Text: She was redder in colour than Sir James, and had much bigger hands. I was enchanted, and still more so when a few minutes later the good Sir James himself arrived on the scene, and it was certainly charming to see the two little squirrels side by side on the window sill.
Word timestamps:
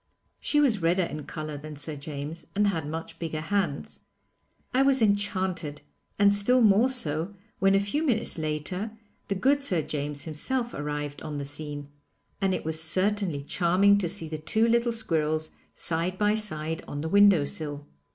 She 0.39 0.59
was 0.59 0.81
redder 0.81 1.03
in 1.03 1.25
colour 1.25 1.57
than 1.57 1.75
Sir 1.75 1.95
James, 1.95 2.47
and 2.55 2.65
had 2.65 2.87
much 2.89 3.19
bigger 3.19 3.39
hands. 3.39 4.01
I 4.73 4.81
was 4.81 4.99
enchanted, 4.99 5.83
and 6.17 6.33
still 6.33 6.63
more 6.63 6.89
so 6.89 7.35
when 7.59 7.75
a 7.75 7.79
few 7.79 8.01
minutes 8.03 8.39
later 8.39 8.97
the 9.27 9.35
good 9.35 9.61
Sir 9.61 9.83
James 9.83 10.23
himself 10.23 10.73
arrived 10.73 11.21
on 11.21 11.37
the 11.37 11.45
scene, 11.45 11.89
and 12.41 12.55
it 12.55 12.65
was 12.65 12.81
certainly 12.81 13.43
charming 13.43 13.99
to 13.99 14.09
see 14.09 14.27
the 14.27 14.39
two 14.39 14.67
little 14.67 14.91
squirrels 14.91 15.51
side 15.75 16.17
by 16.17 16.33
side 16.33 16.83
on 16.87 17.01
the 17.01 17.07
window 17.09 17.45
sill. 17.45 17.85